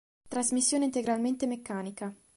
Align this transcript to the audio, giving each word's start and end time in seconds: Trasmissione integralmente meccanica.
Trasmissione 0.27 0.85
integralmente 0.85 1.45
meccanica. 1.45 2.11